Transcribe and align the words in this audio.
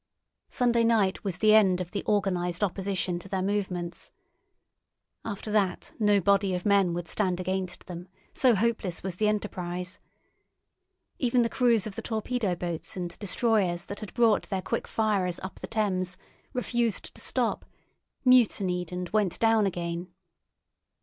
Sunday 0.49 0.83
night 0.83 1.23
was 1.23 1.37
the 1.37 1.53
end 1.53 1.79
of 1.79 1.91
the 1.91 2.03
organised 2.07 2.63
opposition 2.63 3.19
to 3.19 3.29
their 3.29 3.43
movements. 3.43 4.09
After 5.23 5.51
that 5.51 5.93
no 5.99 6.19
body 6.19 6.55
of 6.55 6.65
men 6.65 6.95
would 6.95 7.07
stand 7.07 7.39
against 7.39 7.85
them, 7.85 8.07
so 8.33 8.55
hopeless 8.55 9.03
was 9.03 9.17
the 9.17 9.27
enterprise. 9.27 9.99
Even 11.19 11.43
the 11.43 11.49
crews 11.49 11.85
of 11.85 11.93
the 11.95 12.01
torpedo 12.01 12.55
boats 12.55 12.97
and 12.97 13.15
destroyers 13.19 13.85
that 13.85 13.99
had 13.99 14.15
brought 14.15 14.49
their 14.49 14.63
quick 14.63 14.87
firers 14.87 15.39
up 15.41 15.59
the 15.59 15.67
Thames 15.67 16.17
refused 16.51 17.13
to 17.13 17.21
stop, 17.21 17.63
mutinied, 18.25 18.91
and 18.91 19.07
went 19.09 19.37
down 19.37 19.67
again. 19.67 20.07